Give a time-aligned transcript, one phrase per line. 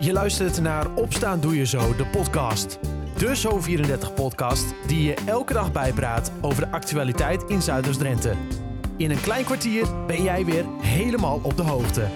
[0.00, 2.78] Je luistert naar Opstaan Doe Je Zo, de podcast.
[3.16, 8.34] De Zo34-podcast die je elke dag bijpraat over de actualiteit in Zuiders-Drenthe.
[8.96, 12.08] In een klein kwartier ben jij weer helemaal op de hoogte.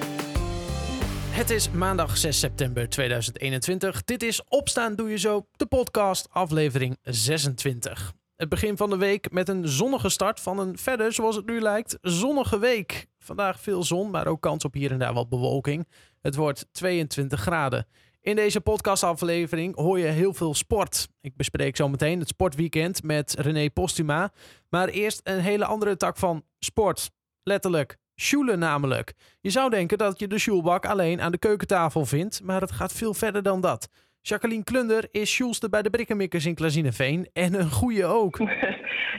[1.31, 4.05] Het is maandag 6 september 2021.
[4.05, 8.13] Dit is Opstaan Doe Je Zo, de podcast, aflevering 26.
[8.37, 11.61] Het begin van de week met een zonnige start van een verder, zoals het nu
[11.61, 13.07] lijkt, zonnige week.
[13.19, 15.87] Vandaag veel zon, maar ook kans op hier en daar wat bewolking.
[16.23, 17.87] Het wordt 22 graden.
[18.21, 21.09] In deze podcastaflevering hoor je heel veel sport.
[21.21, 24.33] Ik bespreek zometeen het sportweekend met René Postuma.
[24.69, 27.11] Maar eerst een hele andere tak van sport.
[27.43, 29.15] Letterlijk, Sjoelen namelijk.
[29.41, 32.93] Je zou denken dat je de sjoelbak alleen aan de keukentafel vindt, maar het gaat
[32.93, 33.89] veel verder dan dat.
[34.23, 38.39] Jacqueline Klunder is Sjoelste bij de Brikkenmikkers in Klazineveen en een goede ook.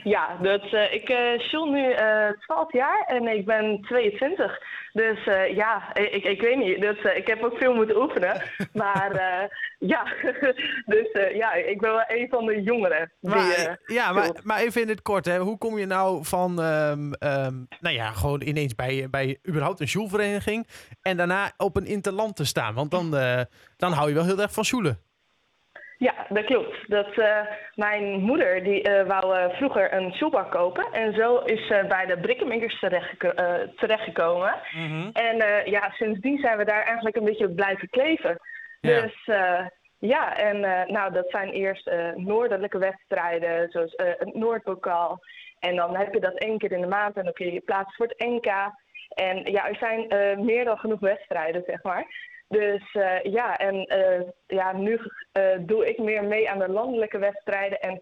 [0.04, 4.58] Ja, dat, uh, ik uh, sjoel nu uh, 12 jaar en ik ben 22.
[4.92, 6.80] Dus uh, ja, ik, ik weet niet.
[6.80, 8.42] Dus, ik heb ook veel moeten oefenen.
[8.72, 9.12] Maar
[9.78, 10.04] ja,
[10.94, 13.12] dus ja, ik ben wel een van de jongeren.
[13.20, 15.24] Maar, ja, maar, maar even in het kort.
[15.24, 15.38] Hè.
[15.38, 19.88] Hoe kom je nou van, um, um, nou ja, gewoon ineens bij, bij überhaupt een
[19.88, 20.66] sjoelvereniging
[21.02, 22.74] en daarna op een interland te staan?
[22.74, 23.14] Want dan,
[23.84, 24.98] dan hou je wel heel erg van sjoelen.
[25.98, 26.90] Ja, dat klopt.
[26.90, 27.40] Dat, uh,
[27.74, 30.86] mijn moeder die uh, wou uh, vroeger een shoebak kopen.
[30.92, 33.32] En zo is ze bij de Brikkenminkers terechtgeko
[33.76, 34.54] terechtgekomen.
[34.74, 35.10] Mm -hmm.
[35.12, 35.36] En
[35.70, 38.38] ja, sindsdien zijn we daar eigenlijk een beetje blijven kleven.
[38.80, 39.00] Ja.
[39.00, 39.36] Dus
[39.98, 40.60] ja, en
[40.92, 45.18] nou, dat zijn eerst noordelijke wedstrijden, zoals het Noordbokaal.
[45.58, 47.60] En dan heb je dat één keer in de maand en dan kun je je
[47.60, 48.46] plaatsen voor het NK.
[49.08, 50.06] En ja, er zijn
[50.44, 52.06] meer dan genoeg wedstrijden, zeg maar.
[52.54, 55.00] Dus uh, ja, en uh, ja, nu
[55.38, 57.80] uh, doe ik meer mee aan de landelijke wedstrijden.
[57.80, 58.00] En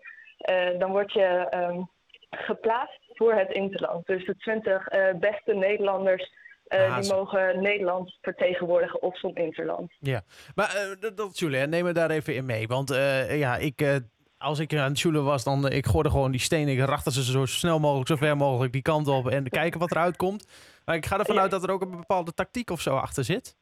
[0.78, 1.90] dan word je um,
[2.30, 4.06] geplaatst voor het Interland.
[4.06, 4.88] Dus de 20
[5.20, 6.32] beste Nederlanders
[6.68, 9.92] ah, die mogen Nederland vertegenwoordigen op zo'n Interland.
[9.98, 10.22] Ja,
[10.54, 12.66] maar dat Julia, neem me daar even in mee.
[12.66, 12.88] Want
[13.28, 14.02] ja, ik
[14.38, 16.74] als ik aan het sjoelen was, dan ik gooide gewoon die stenen.
[16.74, 19.90] Ik rachtte ze zo snel mogelijk, zo ver mogelijk die kant op en kijken wat
[19.90, 20.46] eruit komt.
[20.84, 23.56] Maar ik ga ervan uit dat er ook een bepaalde tactiek of zo achter zit.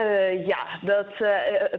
[0.00, 1.28] Uh, ja, dat, uh,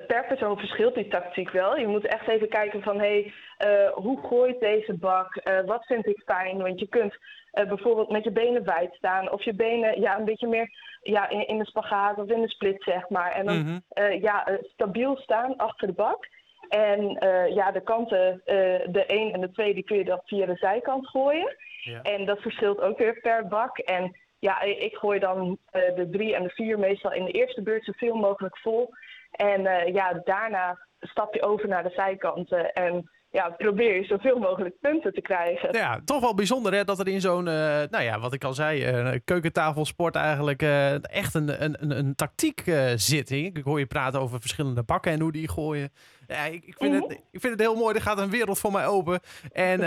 [0.08, 1.78] per persoon verschilt die tactiek wel.
[1.78, 5.42] Je moet echt even kijken van, hé, hey, uh, hoe gooit deze bak?
[5.66, 6.58] wat vind ik fijn?
[6.58, 7.18] Want je kunt
[7.52, 10.70] bijvoorbeeld met je benen wijd staan of je benen ja, een beetje meer
[11.02, 13.32] ja, in, in de spagaat of in de split, zeg maar.
[13.32, 14.22] En dan mm -hmm.
[14.22, 16.28] ja, stabiel staan achter de bak.
[16.70, 17.18] En
[17.54, 18.42] ja, de kanten,
[18.86, 21.56] de 1 en de 2, die kun je dan via de zijkant gooien.
[21.84, 22.02] Ja.
[22.02, 23.78] En dat verschilt ook weer per bak.
[23.78, 27.62] En ja, ik gooi dan uh, de drie en de vier meestal in de eerste
[27.62, 28.90] beurt zoveel mogelijk vol.
[29.32, 34.40] En uh, ja, daarna stap je over naar de zijkanten en ja, probeer je zoveel
[34.40, 35.74] mogelijk punten te krijgen.
[35.74, 37.54] Ja, toch wel bijzonder hè, dat er in zo'n, uh,
[37.90, 40.62] nou ja, wat ik al zei, keukentafelsport eigenlijk
[41.02, 42.64] echt een, een, een, tactiek
[42.96, 43.32] zit.
[43.32, 45.90] Ik hoor je praten over verschillende bakken en hoe die gooien.
[46.28, 47.10] Ja, ik, ik, vind mm -hmm.
[47.10, 47.96] het, ik vind het heel mooi.
[47.96, 49.20] Er gaat een wereld voor mij open.
[49.52, 49.80] En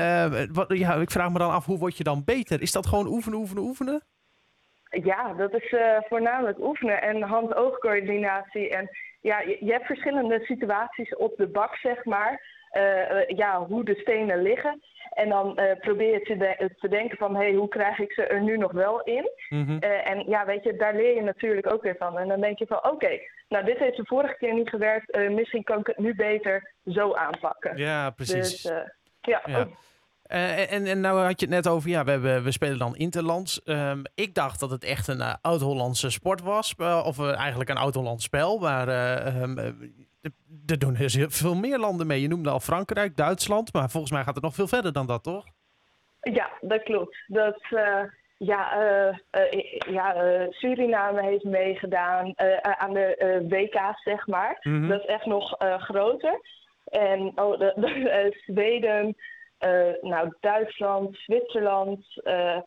[0.53, 2.63] wat, ja, ik vraag me dan af, hoe word je dan beter?
[2.63, 4.03] Is dat gewoon oefenen, oefenen, oefenen?
[5.05, 8.69] Ja, dat is uh, voornamelijk oefenen en hand-oogcoördinatie.
[8.69, 8.89] En
[9.21, 12.55] ja, je, je, hebt verschillende situaties op de bak, zeg maar.
[12.73, 14.83] Uh, ja, hoe de stenen liggen.
[15.11, 18.13] En dan uh, probeer je te, de te, denken van, hé, hey, hoe krijg ik
[18.13, 19.31] ze er nu nog wel in?
[19.49, 19.79] Mm -hmm.
[19.81, 22.19] en ja, weet je, daar leer je natuurlijk ook weer van.
[22.19, 25.31] En dan denk je van, oké, okay, nou, dit heeft de vorige keer niet gewerkt.
[25.31, 27.77] misschien kan ik het nu beter zo aanpakken.
[27.77, 28.63] Ja, precies.
[28.63, 28.73] Dus,
[29.21, 29.67] ja, ja.
[30.29, 32.97] Uh, en, en nou had je het net over, ja, we, hebben, we spelen dan
[32.97, 33.61] Interlands.
[33.65, 36.75] Um, ik dacht dat het echt een uh, oud-Hollandse sport was.
[36.79, 38.59] Uh, of eigenlijk een oud-Hollands spel.
[38.59, 38.89] Maar
[39.43, 39.59] um,
[40.67, 42.21] er doen heel veel meer landen mee.
[42.21, 43.73] Je noemde al Frankrijk, Duitsland.
[43.73, 45.45] Maar volgens mij gaat het nog veel verder dan dat, toch?
[46.21, 47.17] Ja, dat klopt.
[47.27, 47.61] Dat,
[48.37, 48.79] ja,
[49.91, 50.15] ja
[50.51, 52.33] Suriname heeft meegedaan
[52.63, 54.59] aan de WK's, zeg maar.
[54.63, 54.89] Mm -hmm.
[54.89, 56.41] Dat is echt nog groter.
[56.85, 59.17] En oh, de, de, Zweden...
[59.61, 62.61] Uh, nou, Duitsland, Zwitserland, uh,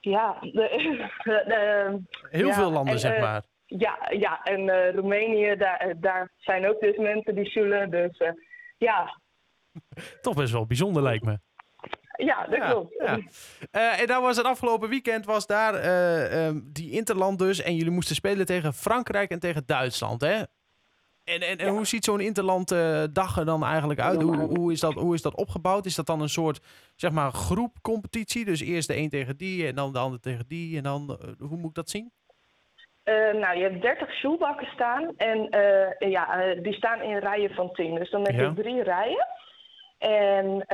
[0.00, 0.36] ja.
[0.40, 2.00] De, de,
[2.30, 3.42] Heel ja, veel landen, en, zeg uh, maar.
[3.66, 8.18] Ja, ja en Roemenië, daar, daar zijn ook dus mensen die zullen, dus
[8.78, 9.18] ja.
[10.20, 11.38] Toch best wel bijzonder, lijkt me.
[12.16, 12.94] Ja, dat ja, klopt.
[12.98, 13.18] Ja.
[13.72, 17.62] Uh, en dan was het afgelopen weekend was daar uh, um, die Interland dus.
[17.62, 20.42] En jullie moesten spelen tegen Frankrijk en tegen Duitsland, hè?
[21.24, 21.72] En, en, en ja.
[21.72, 24.22] hoe ziet zo'n interland uh, dag er dan eigenlijk uit?
[24.22, 25.86] Hoe, hoe, is dat, hoe is dat opgebouwd?
[25.86, 26.60] Is dat dan een soort
[26.96, 28.44] zeg maar, groepcompetitie?
[28.44, 30.76] Dus eerst de een tegen die en dan de ander tegen die.
[30.76, 32.12] En dan, uh, hoe moet ik dat zien?
[33.04, 35.48] Uh, nou, je hebt 30 shoelbakken staan en
[35.98, 37.94] ja, die staan in rijen van 10.
[37.94, 38.52] Dus dan heb je ja.
[38.54, 39.26] drie rijen.
[39.98, 40.66] En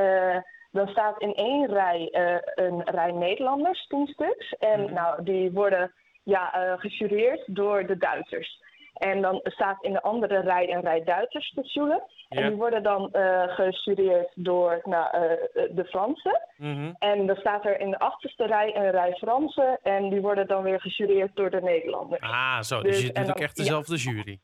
[0.70, 2.08] dan staat in één rij
[2.54, 4.52] een rij Nederlanders, 10 stuks.
[4.58, 4.92] En mm.
[4.92, 5.92] nou, die worden
[6.22, 8.66] ja, gejureerd door de Duitsers.
[8.94, 12.02] En dan staat in de andere rij een rij Duitsers te.
[12.29, 15.11] En die worden dan uh, gestudeerd door nou,
[15.52, 16.40] de Fransen.
[16.56, 16.93] Mhm.
[16.99, 19.79] En dan staat er in de achterste rij een rij Fransen.
[19.82, 22.20] En die worden dan weer gestudeerd door de Nederlanders.
[22.20, 22.82] Ah, zo.
[22.82, 24.38] Dus, dus je doet ook echt dezelfde jury.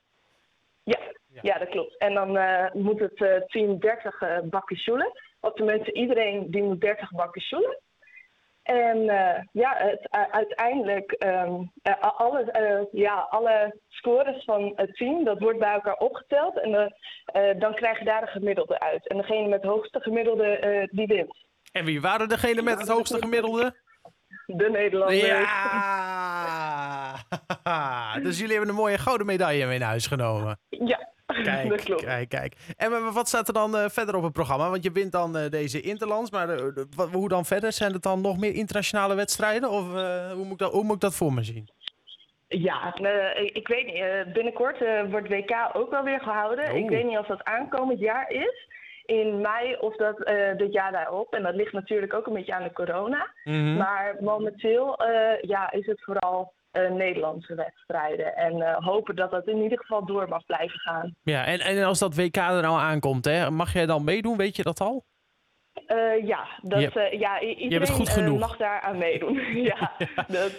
[0.85, 0.99] Ja,
[1.43, 1.99] ja, dat klopt.
[1.99, 2.39] En dan
[2.73, 4.21] moet het team 30
[4.51, 5.13] bakken sjoelen.
[5.41, 7.79] Op tenminste, iedereen die moet 30 bakken sjoelen.
[8.65, 15.59] En uh, ja, het, uiteindelijk, um, alle, ja, alle scores van het team, dat wordt
[15.59, 16.61] bij elkaar opgeteld.
[16.61, 16.95] En
[17.59, 19.09] dan krijg je daar een gemiddelde uit.
[19.09, 21.37] En degene met het hoogste gemiddelde, die wint.
[21.73, 23.75] En wie waren degene met het hoogste gemiddelde?
[24.47, 25.27] De Nederlanders.
[25.27, 27.15] Ja!
[28.27, 30.59] dus jullie hebben een mooie gouden medaille mee naar huis genomen.
[30.69, 32.05] Ja, Kijk, dat klopt.
[32.05, 32.55] kijk, kijk.
[32.77, 34.71] En wat staat er dan uh, verder op het programma?
[34.71, 36.63] Want je wint dan uh, deze Interlands, maar uh,
[37.13, 37.73] hoe dan verder?
[37.73, 39.71] Zijn het dan nog meer internationale wedstrijden?
[39.71, 39.85] Of
[40.33, 41.69] hoe, moet ik dat, hoe moet ik dat voor me zien?
[42.49, 42.95] Ja,
[43.53, 44.33] ik weet niet.
[44.33, 44.79] binnenkort
[45.11, 46.77] wordt WK ook wel weer gehouden.
[46.77, 46.91] Ik oh.
[46.91, 48.69] weet niet of dat aankomend jaar is.
[49.05, 50.17] In mei of dat
[50.57, 51.35] dit jaar daarop.
[51.35, 53.33] En dat ligt natuurlijk ook een beetje aan de corona.
[53.45, 53.77] Mhm.
[53.77, 55.03] Maar momenteel
[55.41, 58.37] ja, is het vooral uh, Nederlandse wedstrijden.
[58.37, 61.17] En uh, hopen dat dat in ieder geval door mag blijven gaan.
[61.23, 64.37] Ja, en, en als dat WK er nou aankomt, hè, mag jij dan meedoen?
[64.37, 65.05] Weet je dat al?
[65.87, 68.39] Uh, ja, dat, ja, iedereen goed genoeg.
[68.39, 69.35] mag daar aan meedoen.
[69.73, 69.93] ja,
[70.29, 70.53] Dat,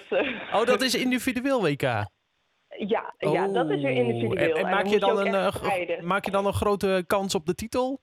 [0.54, 1.82] oh, dat is individueel WK?
[1.82, 4.56] Ja, ja dat is weer oh, individueel.
[4.56, 8.02] En, maak, je dan een, maak je dan een grote kans op de titel?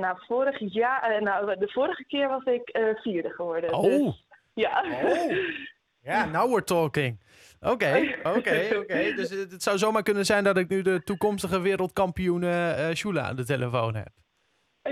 [0.00, 3.74] Nou, vorig jaar, nou, de vorige keer was ik vierde geworden.
[3.74, 3.82] Oh.
[3.82, 4.84] Dus, ja.
[5.04, 5.32] Oh.
[6.06, 7.20] Ja, now we're talking.
[7.60, 9.12] Oké, oké, oké.
[9.14, 13.36] Dus het zou zomaar kunnen zijn dat ik nu de toekomstige wereldkampioen uh, Shula aan
[13.36, 14.08] de telefoon heb.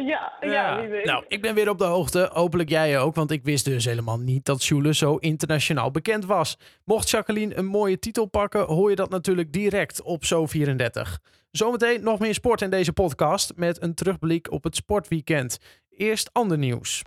[0.02, 1.04] Ja, ja, wie weet.
[1.04, 2.30] Nou, ik ben weer op de hoogte.
[2.32, 6.58] Hopelijk jij ook, want ik wist dus helemaal niet dat Schule zo internationaal bekend was.
[6.84, 11.34] Mocht Jacqueline een mooie titel pakken, hoor je dat natuurlijk direct op Zo34.
[11.50, 15.58] Zometeen nog meer sport in deze podcast met een terugblik op het sportweekend.
[15.90, 17.02] Eerst ander nieuws.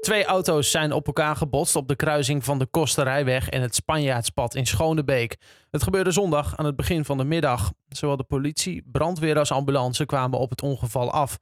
[0.00, 4.54] Twee auto's zijn op elkaar gebotst op de kruising van de Kosterijweg en het Spanjaardspad
[4.54, 5.36] in Schonebeek.
[5.70, 7.72] Het gebeurde zondag aan het begin van de middag.
[7.88, 11.38] Zowel de politie, brandweer als ambulance kwamen op het ongeval af.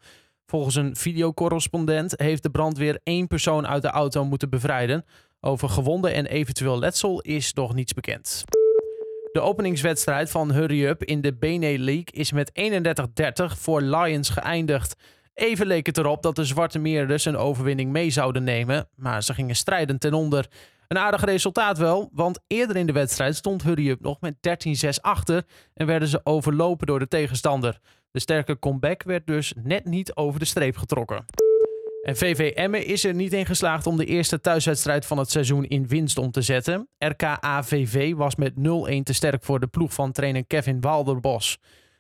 [0.47, 5.05] Volgens een videocorrespondent heeft de brandweer één persoon uit de auto moeten bevrijden.
[5.41, 8.45] Over gewonden en eventueel letsel is nog niets bekend.
[9.33, 12.53] De openingswedstrijd van Hurry Up in de Bene League is met
[13.53, 14.95] 31-30 voor Lions geëindigd.
[15.35, 19.35] Even leek het erop dat de Zwarte Meerders een overwinning mee zouden nemen, maar ze
[19.35, 20.49] gingen strijden ten onder.
[20.89, 24.35] Een aardig resultaat wel, want eerder in de wedstrijd stond Hurry Up nog met
[24.87, 25.45] 13-6 achter
[25.75, 27.81] en werden ze overlopen door de tegenstander.
[28.17, 31.25] De sterke comeback werd dus net niet over de streep getrokken.
[32.03, 35.65] En VV Emmen is er niet in geslaagd om de eerste thuiswedstrijd van het seizoen
[35.65, 36.89] in winst om te zetten.
[36.99, 38.55] RKAVV was met 0-1
[39.03, 41.59] te sterk voor de ploeg van trainer Kevin Walderbos.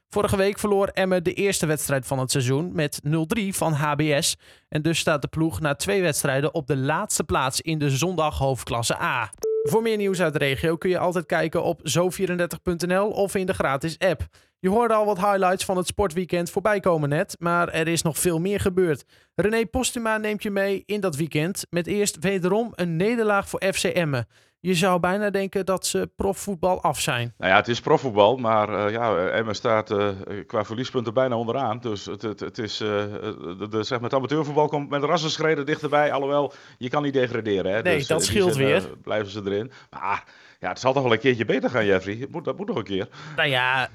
[0.09, 3.11] Vorige week verloor Emmen de eerste wedstrijd van het seizoen met 0-3
[3.49, 4.37] van HBS.
[4.69, 8.39] En dus staat de ploeg na twee wedstrijden op de laatste plaats in de zondag
[8.39, 9.31] hoofdklasse A.
[9.69, 13.55] Voor meer nieuws uit de regio kun je altijd kijken op zo34.nl of in de
[13.55, 14.27] gratis app.
[14.59, 18.19] Je hoorde al wat highlights van het sportweekend voorbij komen net, maar er is nog
[18.19, 19.05] veel meer gebeurd.
[19.35, 23.85] René Postuma neemt je mee in dat weekend met eerst wederom een nederlaag voor FC
[23.85, 24.27] Emmen.
[24.67, 27.35] Je zou bijna denken dat ze profvoetbal af zijn.
[27.39, 30.09] Nou ja, het is profvoetbal, maar uh, ja, Emmen staat uh,
[30.47, 31.79] qua verliespunten bijna onderaan.
[31.79, 35.67] Dus het, het, het is, uh, de, de, zeg maar, het amateurvoetbal komt met rassenschreden
[35.67, 36.13] dichterbij.
[36.13, 37.73] Alhoewel, je kan niet degraderen.
[37.73, 37.83] Hè?
[37.83, 38.91] Nee, dus, dat scheelt weer.
[39.03, 39.71] blijven ze erin.
[39.91, 40.25] Maar
[40.61, 42.17] ja, het zal toch wel een keertje beter gaan, Jeffrey.
[42.21, 43.09] Het moet, dat moet nog een keer.
[43.37, 43.89] Nou ja,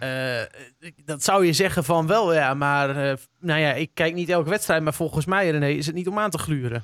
[1.06, 2.54] dat zou je zeggen van wel, ja.
[2.54, 4.84] Maar nou ja, ik kijk niet elke wedstrijd.
[4.84, 6.84] Maar volgens mij, René, is het niet om aan te gluren.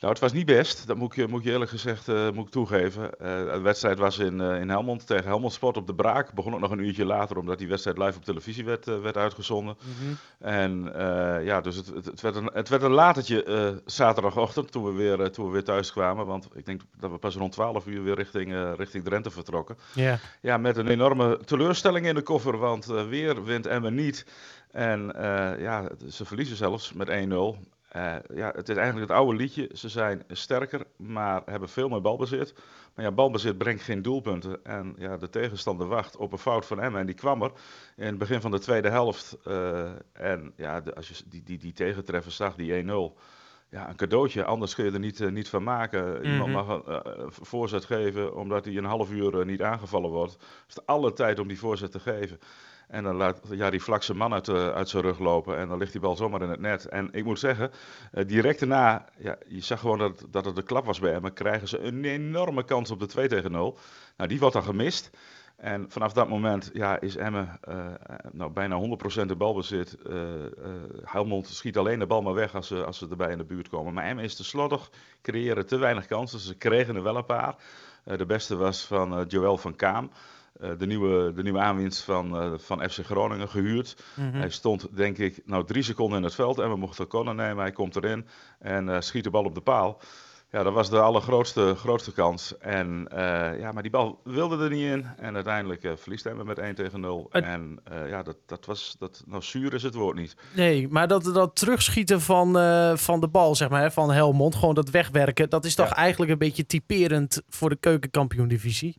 [0.00, 0.86] Nou, het was niet best.
[0.86, 3.02] Dat moet, je, moet je eerlijk gezegd uh, moet ik toegeven.
[3.02, 6.32] Uh, de wedstrijd was in, uh, in Helmond tegen Helmond Sport op de Braak.
[6.32, 9.76] Begon ook nog een uurtje later, omdat die wedstrijd live op televisie werd, werd uitgezonden.
[9.80, 10.16] Mm -hmm.
[10.38, 10.92] En
[11.44, 15.30] ja, dus het, het, het, werd een, het werd een latertje zaterdagochtend toen we, weer,
[15.30, 16.26] toen we weer thuis kwamen.
[16.26, 19.76] Want ik denk dat we pas rond 12 uur weer richting, richting Drenthe vertrokken.
[19.94, 20.18] Yeah.
[20.40, 24.26] Ja, met een enorme teleurstelling in de koffer, want weer wint Emmen niet.
[24.70, 25.12] En
[25.58, 27.78] ja, ze verliezen zelfs met 1-0.
[27.96, 29.70] Uh, ja, het is eigenlijk het oude liedje.
[29.72, 32.54] Ze zijn sterker, maar hebben veel meer balbezit.
[32.94, 34.64] Maar ja, balbezit brengt geen doelpunten.
[34.64, 37.00] En ja, de tegenstander wacht op een fout van Emmen.
[37.00, 37.52] En die kwam er
[37.96, 39.38] in het begin van de tweede helft.
[39.46, 42.88] Uh, en ja, de, als je die, die, die tegentreffer zag, die 1-0.
[43.70, 46.08] Ja, een cadeautje, anders kun je er niet, uh, niet van maken.
[46.08, 46.32] Mm -hmm.
[46.32, 50.32] Iemand mag een voorzet geven omdat hij een half uur niet aangevallen wordt.
[50.32, 52.38] Het is alle tijd om die voorzet te geven.
[52.90, 55.56] En dan laat ja, die vlak zijn man uit, uh, uit zijn rug lopen.
[55.56, 56.88] En dan ligt die bal zomaar in het net.
[56.88, 57.70] En ik moet zeggen,
[58.14, 61.20] uh, direct daarna, ja, je zag gewoon dat, dat het de klap was bij.
[61.20, 63.78] Maar krijgen ze een enorme kans op de 2 tegen 0.
[64.16, 65.10] Nou, die wordt dan gemist.
[65.56, 67.60] En vanaf dat moment ja, is Emmen
[68.32, 68.80] nou, bijna
[69.22, 69.96] 100% de balbezit.
[70.06, 70.22] Uh,
[71.04, 73.68] Helmond schiet alleen de bal maar weg als ze, als ze erbij in de buurt
[73.68, 73.94] komen.
[73.94, 74.90] Maar Emmen is te slordig,
[75.22, 76.38] creëren te weinig kansen.
[76.38, 77.54] Ze kregen er wel een paar.
[78.04, 80.10] de beste was van Joël van Kaam.
[80.60, 83.96] Eh, de, nieuwe, de nieuwe aanwinst van, uh, van FC Groningen gehuurd.
[84.14, 84.36] Mhm.
[84.36, 87.62] Hij stond denk ik nou drie seconden in het veld en we mochten corner nemen.
[87.62, 88.26] Hij komt erin
[88.58, 90.00] en uh, schiet de bal op de paal.
[90.50, 92.58] Ja, dat was de allergrootste grootste kans.
[92.58, 93.08] En,
[93.58, 95.06] ja, maar die bal wilde er niet in.
[95.16, 97.28] En uiteindelijk verliest hij met 1 tegen 0.
[97.30, 100.36] En ja, dat, dat was, dat, nou zuur is het woord niet.
[100.54, 102.52] Nee, maar dat, dat terugschieten van,
[102.98, 106.38] van de bal, zeg maar, van Helmond, gewoon dat wegwerken, dat is toch eigenlijk een
[106.38, 108.96] beetje typerend voor de keukenkampioen-divisie?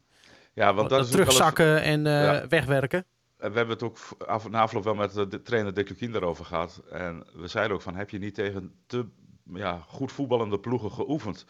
[0.53, 3.05] Ja, want dat, is terugzakken en uh, wegwerken.
[3.37, 6.81] We hebben het ook af, na afloop wel met de trainer Dick Lukien daarover gehad.
[6.89, 9.05] En we zeiden ook van, heb je niet tegen te
[9.53, 11.45] ja, goed voetballende ploegen geoefend?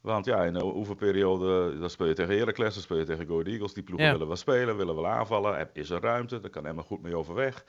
[0.00, 3.42] Want ja, in de oefenperiode, dan speel je tegen Heracles, dan speel je tegen Go
[3.42, 3.74] Eagles.
[3.74, 5.68] Die ploegen willen wel spelen, willen wel aanvallen.
[5.72, 7.64] Is er ruimte, daar kan Emma goed mee overweg.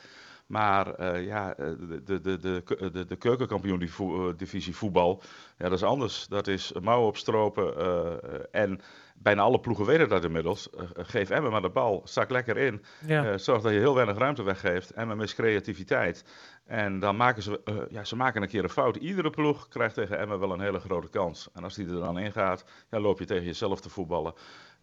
[0.48, 5.21] Maar uh, ja, de, de, de, de, de, de keukenkampioen-divisie voetbal,
[5.57, 6.27] ja, dat is anders.
[6.27, 7.75] Dat is mouwen opstropen
[8.51, 8.81] en
[9.21, 10.69] bijna alle ploegen weten dat inmiddels.
[10.75, 12.83] Uh, geef Emma maar de bal, zak lekker in.
[13.05, 13.31] Ja.
[13.31, 14.91] Uh, zorg dat je heel weinig ruimte weggeeft.
[14.91, 16.25] Emma mis creativiteit.
[16.65, 18.95] En dan maken ze, uh, ja, ze maken een keer een fout.
[18.95, 21.50] Iedere ploeg krijgt tegen Emma wel een hele grote kans.
[21.53, 24.33] En als die er dan in gaat, ja, loop je tegen jezelf te voetballen.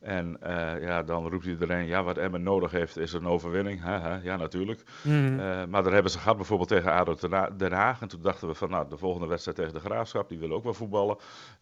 [0.00, 3.82] En uh, ja, dan roept iedereen, ja, wat Emmen nodig heeft is een overwinning.
[3.82, 4.82] Haha, ja, natuurlijk.
[5.02, 5.38] Mm.
[5.38, 7.16] Uh, maar daar hebben ze gehad bijvoorbeeld tegen ADO
[7.56, 8.00] Den Haag.
[8.00, 10.64] En toen dachten we van, nou, de volgende wedstrijd tegen de Graafschap, die willen ook
[10.64, 11.16] wel voetballen.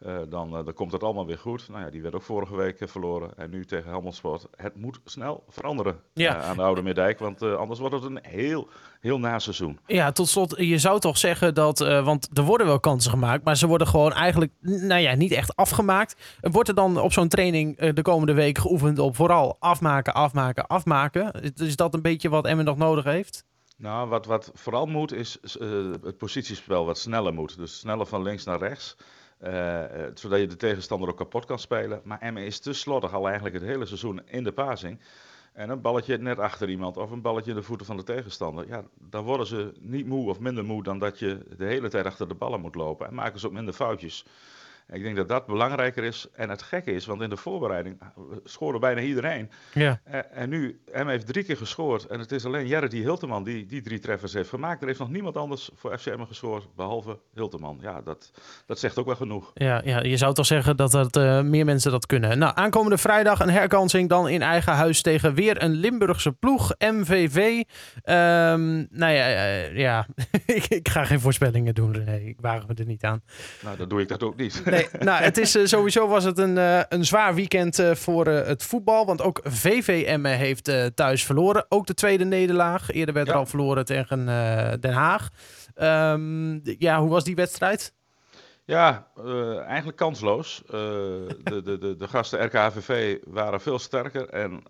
[0.06, 1.68] Uh, dan, dan komt het allemaal weer goed.
[1.68, 3.30] Nou ja, die werd ook vorige week verloren.
[3.36, 4.46] En nu tegen Helmond Sport.
[4.56, 6.40] Het moet snel veranderen ja.
[6.40, 7.18] aan de Oude Middijk.
[7.18, 8.68] Want anders wordt het een heel,
[9.00, 9.78] heel na seizoen.
[9.86, 13.56] Ja, tot slot, je zou toch zeggen dat, want er worden wel kansen gemaakt, maar
[13.56, 16.36] ze worden gewoon eigenlijk, nou ja, niet echt afgemaakt.
[16.40, 20.66] Wordt er dan op zo'n training de komende de week geoefend op vooral afmaken, afmaken,
[20.66, 21.32] afmaken.
[21.54, 23.44] Is dat een beetje wat Emmen nog nodig heeft?
[23.76, 27.56] Nou, wat, wat vooral moet is uh, het positiespel wat sneller moet.
[27.56, 28.96] Dus sneller van links naar rechts.
[29.40, 29.82] Uh,
[30.14, 32.00] zodat je de tegenstander ook kapot kan spelen.
[32.04, 35.00] Maar Emmen is te slordig al eigenlijk het hele seizoen in de passing.
[35.52, 38.68] En een balletje net achter iemand of een balletje in de voeten van de tegenstander.
[38.68, 42.06] Ja, dan worden ze niet moe of minder moe dan dat je de hele tijd
[42.06, 43.06] achter de ballen moet lopen.
[43.06, 44.24] En maken ze ook minder foutjes.
[44.92, 46.26] Ik denk dat dat belangrijker is.
[46.32, 49.50] En het gekke is, want in de voorbereiding ah, scoorde bijna iedereen.
[49.72, 50.00] Ja.
[50.04, 52.06] En, eh, en nu, hem heeft drie keer gescoord.
[52.06, 54.80] En het is alleen Jerry Hilteman die die drie treffers heeft gemaakt.
[54.80, 57.78] Er heeft nog niemand anders voor FCM gescoord, behalve Hilteman.
[57.80, 58.32] Ja, dat,
[58.66, 59.50] dat zegt ook wel genoeg.
[59.54, 62.38] Ja, ja je zou toch zeggen dat, dat uh, meer mensen dat kunnen.
[62.38, 67.36] Nou, aankomende vrijdag een herkansing dan in eigen huis tegen weer een Limburgse ploeg, MVV.
[67.36, 67.64] Um,
[68.02, 69.26] ehm, nou ja,
[69.72, 70.06] ja.
[70.46, 72.16] ik, ik, ga geen voorspellingen doen, René.
[72.16, 73.22] Ik waag me er niet aan.
[73.62, 74.62] Nou, dan doe ik dat ook niet
[74.98, 78.62] nou, het is, uh, sowieso was het een, uh, een zwaar weekend uh, voor het
[78.62, 79.06] voetbal.
[79.06, 81.66] Want ook VVM heeft thuis verloren.
[81.68, 82.90] Ook de tweede nederlaag.
[82.90, 83.32] Eerder werd ja.
[83.32, 84.26] er al verloren tegen
[84.80, 85.28] Den Haag.
[86.12, 87.94] Um, ja, hoe was die wedstrijd?
[88.64, 89.06] Ja,
[89.66, 90.62] eigenlijk kansloos.
[90.66, 94.28] de, de, de, de gasten RKVV waren veel sterker.
[94.28, 94.62] En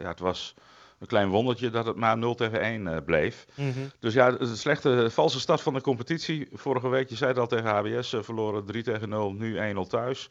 [0.00, 0.54] ja, het was
[1.00, 3.46] een klein wondertje dat het maar 0 tegen 1 uh, bleef.
[3.54, 3.90] Mm -hmm.
[3.98, 6.48] Dus ja, een slechte, valse start van de competitie.
[6.52, 9.88] Vorige week, je zei het al tegen HBS, uh, verloren 3 tegen 0, nu 1-0
[9.88, 10.28] thuis.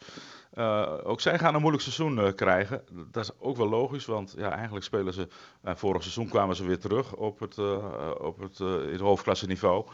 [0.53, 2.83] Uh, ook zij gaan een moeilijk seizoen krijgen.
[3.11, 5.27] Dat is ook wel logisch, want ja, eigenlijk spelen ze...
[5.63, 7.57] vorig seizoen kwamen ze weer terug op het,
[8.19, 9.85] op het, in het hoofdklasse niveau.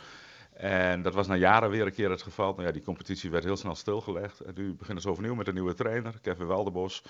[0.55, 2.53] En dat was na jaren weer een keer het geval.
[2.53, 4.39] Nou ja, die competitie werd heel snel stilgelegd.
[4.39, 7.03] En nu beginnen ze overnieuw met een nieuwe trainer, Kevin Waldebos.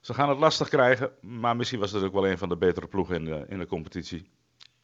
[0.00, 2.86] Ze gaan het lastig krijgen, maar misschien was het ook wel een van de betere
[2.86, 4.30] ploegen in de, in de competitie.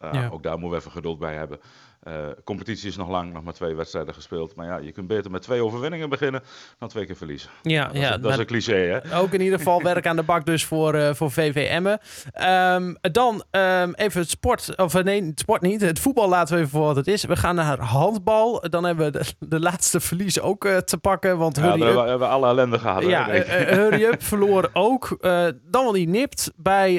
[0.05, 1.61] Uh, Ook daar moeten we even geduld bij hebben.
[2.09, 2.14] Uh,
[2.45, 4.55] competitie is nog lang, nog maar twee wedstrijden gespeeld.
[4.55, 6.43] Maar ja, je kunt beter met twee overwinningen beginnen
[6.78, 7.50] dan twee keer verliezen.
[7.62, 9.19] Ja, dat, ja, is, dat is een cliché, hè?
[9.19, 12.00] Ook in ieder geval werk aan de bak dus voor, uh, voor VVM'en.
[12.49, 15.81] Um, dan um, even het sport, of nee, het sport niet.
[15.81, 17.25] Het voetbal laten we even voor wat het is.
[17.25, 18.64] We gaan naar handbal.
[18.71, 21.38] Dan hebben we de, de laatste verlies ook uh, te pakken.
[21.38, 23.02] Want ja, we hebben we alle ellende gehad.
[23.02, 25.17] Ja, Hurry Up verloor ook.
[25.21, 26.90] dan wel die nipt bij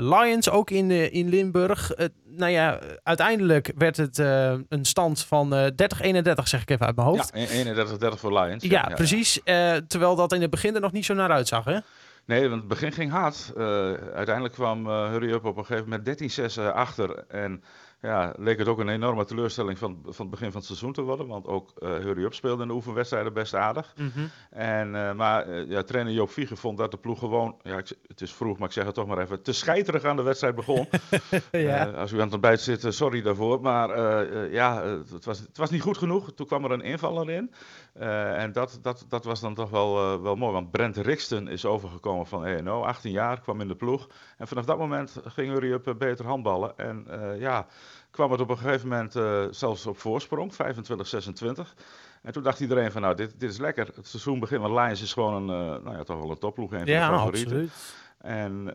[0.00, 1.92] Lions, ook in, in Limburg
[2.30, 5.68] nou ja, uiteindelijk werd het uh, een stand van uh, 30-31,
[6.44, 7.30] zeg ik even uit mijn hoofd.
[7.34, 7.74] Ja,
[8.14, 8.64] 31-30 voor Lions.
[8.64, 9.40] Ja, ja precies.
[9.44, 9.74] Ja.
[9.74, 11.78] Uh, terwijl dat in het begin er nog niet zo naar uitzag, hè?
[12.24, 13.52] Nee, want het begin ging hard.
[14.14, 17.24] Uiteindelijk kwam Hurry Up op een gegeven moment 13-6 achter.
[17.28, 17.62] En
[18.00, 21.02] ja, leek het ook een enorme teleurstelling van, van het begin van het seizoen te
[21.02, 21.26] worden.
[21.26, 23.92] Want ook uh, Hurry Up speelde in de oefenwedstrijden best aardig.
[23.96, 24.30] Mm -hmm.
[24.50, 27.92] en, uh, maar uh, ja, trainer Joop Vieger vond dat de ploeg gewoon, ja, ik,
[28.06, 30.54] het is vroeg, maar ik zeg het toch maar even, te scheiterig aan de wedstrijd
[30.54, 30.88] begon.
[31.52, 31.84] ja.
[31.84, 33.60] als u aan het ontbijt zit, sorry daarvoor.
[33.60, 33.98] Maar
[34.50, 36.32] ja, het, was, het was niet goed genoeg.
[36.32, 37.52] Toen kwam er een invaller in.
[37.92, 40.52] en dat, dat, dat was dan toch wel, wel mooi.
[40.52, 42.82] Want Brent Rixton is overgekomen van ENO.
[42.82, 44.08] 18 jaar, kwam in de ploeg.
[44.36, 46.76] En vanaf dat moment ging Uri Up beter handballen.
[46.76, 47.06] En
[47.38, 47.66] ja,
[48.10, 49.12] kwam het op een gegeven moment
[49.56, 50.56] zelfs op voorsprong, 25-26.
[52.22, 53.86] En toen dacht iedereen van, nou, dit, dit is lekker.
[53.94, 56.72] Het seizoen begint, want Lions is gewoon een, nou ja, toch wel een topploeg.
[56.72, 57.46] Een van ja, de favorieten.
[57.46, 57.72] absoluut.
[58.20, 58.72] En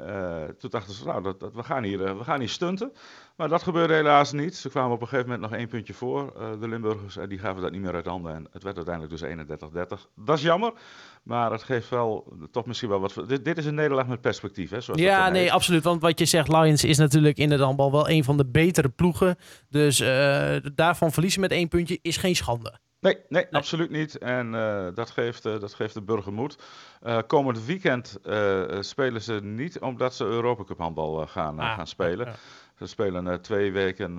[0.57, 2.93] toen dachten ze, nou, dat, dat, we, gaan hier, we gaan hier stunten.
[3.35, 4.55] Maar dat gebeurde helaas niet.
[4.55, 7.17] Ze kwamen op een gegeven moment nog één puntje voor, uh, de Limburgers.
[7.17, 8.33] En die gaven dat niet meer uit handen.
[8.33, 10.09] En het werd uiteindelijk dus 31-30.
[10.15, 10.73] Dat is jammer.
[11.25, 13.23] Maar het geeft wel toch misschien wel wat.
[13.27, 14.69] Dit, dit is een nederlaag met perspectief.
[14.69, 15.83] Hè, ja, nee, absoluut.
[15.83, 18.89] Want wat je zegt, Lions is natuurlijk in het handbal wel een van de betere
[18.89, 19.35] ploegen.
[19.69, 22.79] Dus uh, daarvan verliezen met één puntje is geen schande.
[22.99, 24.17] Nee, nee, absoluut niet.
[24.17, 26.57] En uh, dat, geeft, uh, dat geeft de burger moed.
[27.03, 28.19] Uh, komend weekend
[28.79, 32.25] spelen ze niet omdat ze Europa Cup handbal gaan, ah, gaan spelen.
[32.25, 32.33] Ja.
[32.77, 34.17] Ze spelen uh, twee weken uh,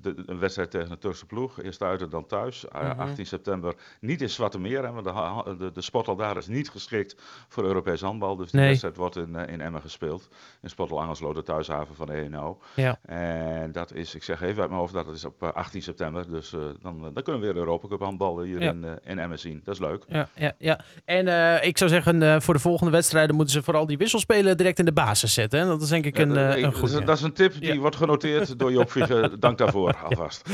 [0.00, 1.62] de, een wedstrijd tegen een Turkse ploeg.
[1.62, 2.64] Eerst uit en dan thuis.
[2.72, 3.00] Mm -hmm.
[3.00, 4.84] 18 september niet in Zwarte Meer.
[4.84, 7.16] Hè, want de, de, de daar is niet geschikt
[7.48, 8.36] voor Europees handbal.
[8.36, 8.68] Dus de nee.
[8.68, 10.28] wedstrijd wordt in, in Emmen gespeeld.
[10.62, 12.58] In Spottel Angelslo, de thuishaven van de ENO.
[12.74, 12.98] Ja.
[13.02, 16.30] En dat is, ik zeg even uit mijn hoofd, dat is op 18 september.
[16.30, 18.70] Dus dan, dan kunnen we weer de Europa Cup handballen hier ja.
[18.70, 19.60] in, in Emmen zien.
[19.64, 20.04] Dat is leuk.
[20.08, 20.80] Ja, ja, ja.
[21.04, 21.26] En
[21.62, 24.92] ik zou zeggen, voor de volgende wedstrijden moeten ze vooral die wisselspelen direct in de
[24.92, 25.60] basis zetten.
[25.60, 25.66] Hè?
[25.66, 26.72] Dat is denk ik een, een
[27.04, 29.36] dat is een tip die wordt genoteerd door Job Vliegen.
[29.40, 30.50] Dank daarvoor alvast.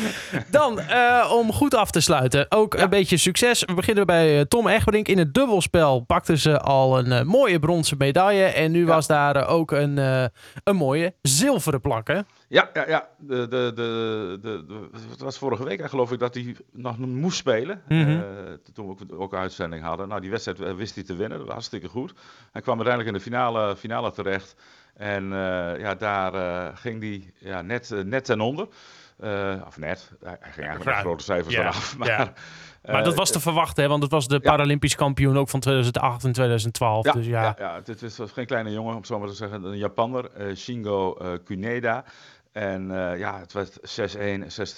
[0.50, 3.64] Dan, uh, om goed af te sluiten, ook een beetje succes.
[3.64, 5.08] We beginnen bij uh, Tom Egberink.
[5.08, 8.44] In het dubbelspel pakten ze al een uh, mooie bronzen medaille.
[8.44, 9.96] En nu was daar ook een,
[10.64, 12.20] een mooie zilveren plak, hè?
[12.48, 13.08] Ja, ja, ja.
[13.18, 17.82] De, de, de, de, het was vorige week, geloof ik, dat hij nog moest spelen.
[17.88, 18.24] Mm -hmm.
[18.72, 20.08] toen we ook een uitzending hadden.
[20.08, 21.36] Nou, die wedstrijd wist hij te winnen.
[21.38, 22.12] Dat was hartstikke goed.
[22.52, 24.56] Hij kwam uiteindelijk in de finale, finale terecht.
[24.96, 28.66] En uh, ja, daar uh, ging hij ja, net, uh, net ten onder.
[29.66, 31.96] of net, hij ging eigenlijk met grote cijfers ja, vanaf.
[31.96, 32.32] Maar, ja.
[32.92, 33.88] maar dat was te verwachten, hè?
[33.88, 37.04] want het was de Paralympisch kampioen ook van 2008 en 2012.
[37.04, 37.42] Ja, dus ja.
[37.42, 39.64] ja, ja, het was geen kleine jongen, om zo maar te zeggen.
[39.64, 42.04] Een Japanner, Shingo Kuneda.
[42.52, 43.78] En uh, ja, het werd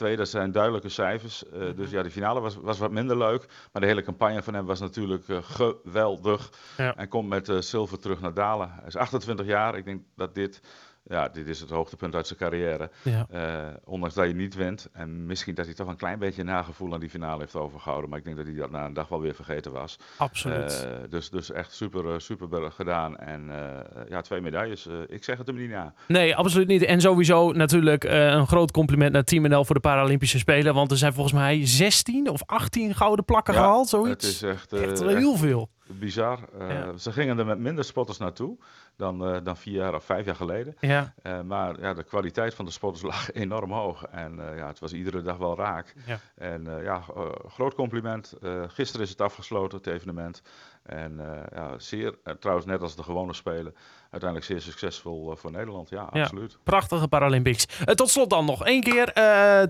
[0.08, 0.16] 6-1, 6-2.
[0.16, 1.44] Dat zijn duidelijke cijfers.
[1.44, 1.76] Uh, mm-hmm.
[1.76, 3.46] Dus ja, de finale was, was wat minder leuk.
[3.72, 6.52] Maar de hele campagne van hem was natuurlijk uh, geweldig.
[6.76, 6.96] Ja.
[6.96, 8.70] En komt met zilver terug naar Dalen.
[8.72, 9.76] Hij is 28 jaar.
[9.76, 10.60] Ik denk dat dit
[11.06, 12.90] ja, dit is het hoogtepunt uit zijn carrière.
[13.02, 13.26] Ja.
[13.32, 14.88] Uh, ondanks dat je niet wint.
[14.92, 18.10] En misschien dat hij toch een klein beetje nagevoel aan die finale heeft overgehouden.
[18.10, 19.98] Maar ik denk dat hij dat na een dag wel weer vergeten was.
[20.16, 20.86] Absoluut.
[20.86, 23.16] Uh, dus, dus echt super, super gedaan.
[23.16, 24.88] En uh, ja, twee medailles.
[25.08, 25.94] ik zeg het hem niet na.
[26.08, 26.82] Nee, absoluut niet.
[26.82, 30.74] En sowieso natuurlijk een groot compliment naar Team NL voor de Paralympische Spelen.
[30.74, 33.88] Want er zijn volgens mij 16 of 18 gouden plakken ja, gehaald.
[33.88, 34.26] Zoiets.
[34.26, 35.68] Het is echt, echt heel veel.
[35.86, 36.38] Bizar.
[36.58, 36.96] Ja.
[36.96, 38.56] Ze gingen er met minder spotters naartoe
[38.96, 40.76] dan, uh, dan vier jaar of vijf jaar geleden.
[40.80, 41.14] Ja.
[41.22, 44.04] Uh, maar ja, de kwaliteit van de spotters lag enorm hoog.
[44.04, 45.94] En uh, ja, het was iedere dag wel raak.
[46.06, 46.18] Ja.
[46.34, 47.02] En ja,
[47.48, 48.34] groot compliment.
[48.66, 50.42] gisteren is het afgesloten, het evenement.
[50.82, 51.20] En
[51.54, 53.74] ja, zeer, trouwens net als de gewone Spelen,
[54.10, 55.88] uiteindelijk zeer succesvol voor Nederland.
[55.88, 56.52] Ja, absoluut.
[56.52, 57.66] Ja, prachtige Paralympics.
[57.94, 59.12] tot slot dan nog één keer.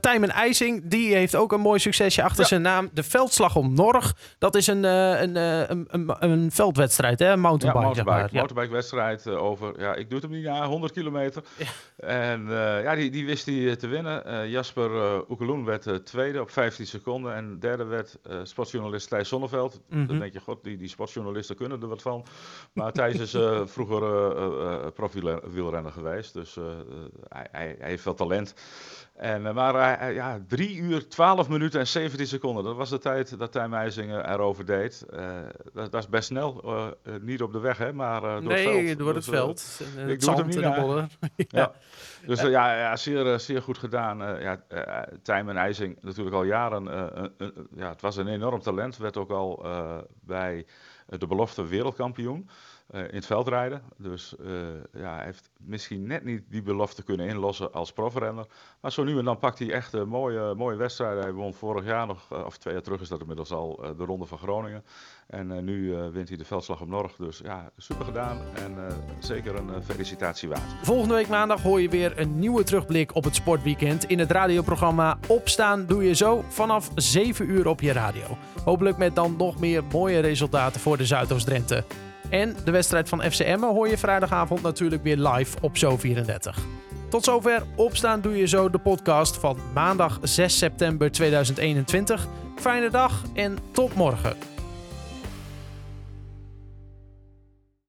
[0.01, 2.47] Tijmen IJsing, die heeft ook een mooi succesje achter ja.
[2.49, 2.91] zijn naam.
[2.93, 4.17] De veldslag om Norg.
[4.39, 7.37] Dat is een, een, een, een, een, veldwedstrijd, hè?
[7.37, 7.85] Mountainbike.
[7.85, 8.41] Ja, mountainbike, zeg maar.
[8.41, 11.43] mountainbike wedstrijd uh, over, ja, ik doe het hem niet na, 100 kilometer.
[11.57, 11.67] Ja.
[12.07, 14.49] En uh, ja, die, die wist hij te winnen.
[14.51, 17.35] Jasper uh, Oekeloen werd tweede op 15 seconden.
[17.35, 19.81] En derde werd sportjournalist Thijs Zonneveld.
[19.89, 20.07] Mm -hmm.
[20.07, 22.25] Dan denk je, god, die, die sportjournalisten kunnen er wat van.
[22.73, 23.37] Maar Thijs is
[23.75, 26.33] vroeger profielrenner geweest.
[26.33, 26.55] Dus
[27.29, 28.55] hij, hij, hij heeft veel talent.
[29.15, 32.65] En, maar uh, ja, 3 uur, 12 minuten en 17 seconden.
[32.65, 35.07] Dat was de tijd dat Meijzingen erover deed.
[35.15, 35.21] Uh,
[35.73, 36.63] dat, dat, is best snel.
[37.21, 39.04] niet op de weg, hè, maar door nee, het veld.
[39.05, 39.81] Door dus, het veld.
[39.97, 40.87] En ik doe het hem niet aan.
[41.37, 41.45] ja.
[41.49, 41.73] ja.
[42.27, 44.41] Dus ja, ja, zeer, zeer goed gedaan.
[44.41, 44.65] ja,
[45.23, 46.85] Tijn en IJzing natuurlijk al jaren.
[47.77, 48.97] ja, het was een enorm talent.
[48.97, 49.67] Werd ook al
[50.21, 50.67] bij
[51.07, 52.49] de belofte wereldkampioen.
[52.91, 53.83] Uh, in het veld rijden.
[53.97, 54.49] Dus uh,
[54.93, 58.47] ja, hij heeft misschien net niet die belofte kunnen inlossen als profrenner.
[58.81, 61.23] Maar zo nu en dan pakt hij echt een mooie, mooie wedstrijden.
[61.23, 64.27] Hij won vorig jaar nog, of twee jaar terug is dat inmiddels al, de Ronde
[64.27, 64.85] van Groningen.
[65.27, 67.17] En nu wint hij de veldslag op Norg.
[67.17, 68.77] Dus ja, super gedaan en
[69.19, 70.75] zeker een felicitatie waard.
[70.83, 74.05] Volgende week maandag hoor je weer een nieuwe terugblik op het sportweekend.
[74.05, 78.37] In het radioprogramma Opstaan doe je zo vanaf 7 uur op je radio.
[78.65, 81.85] Hopelijk met dan nog meer mooie resultaten voor de Zuidoost-Drenthe.
[82.31, 86.85] En de wedstrijd van FCM hoor je vrijdagavond natuurlijk weer live op Zo34.
[87.09, 92.27] Tot zover Opstaan Doe Je Zo, de podcast van maandag 6 september 2021.
[92.57, 94.54] Fijne dag en tot morgen.